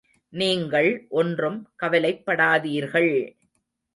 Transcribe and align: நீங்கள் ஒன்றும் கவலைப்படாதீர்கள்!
நீங்கள் 0.33 0.89
ஒன்றும் 1.11 1.59
கவலைப்படாதீர்கள்! 1.83 3.11